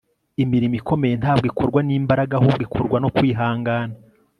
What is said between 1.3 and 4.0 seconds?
ikorwa n'imbaraga ahubwo ikorwa no kwihangana